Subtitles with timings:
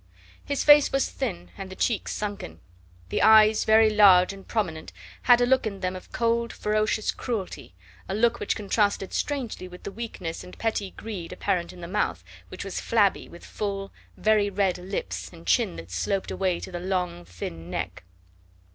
[0.47, 2.59] The face was thin and the cheeks sunken;
[3.09, 7.11] the eyes, very large and prominent, had a look in them of cold and ferocious
[7.11, 7.75] cruelty,
[8.09, 12.23] a look which contrasted strangely with the weakness and petty greed apparent in the mouth,
[12.49, 16.79] which was flabby, with full, very red lips, and chin that sloped away to the
[16.79, 18.03] long thin neck.